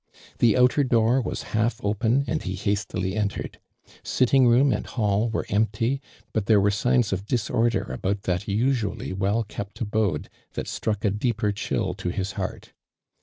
The 0.39 0.57
outer 0.57 0.83
door 0.83 1.21
was 1.21 1.43
half 1.53 1.79
open 1.85 2.23
and 2.25 2.41
he 2.41 2.55
hastily 2.55 3.15
entered. 3.15 3.59
Sitting 4.01 4.47
room 4.47 4.73
and 4.73 4.87
hall 4.87 5.29
were 5.29 5.45
empty, 5.47 6.01
but 6.33 6.47
there 6.47 6.59
were 6.59 6.71
signs 6.71 7.13
of 7.13 7.27
disorder 7.27 7.83
about 7.83 8.23
that 8.23 8.47
usually 8.47 9.13
well 9.13 9.43
kept 9.43 9.79
abode 9.79 10.27
that 10.53 10.67
struck 10.67 11.05
a 11.05 11.11
deeper 11.11 11.51
chill 11.51 11.93
to 11.93 12.09
his 12.09 12.31
heart. 12.31 12.73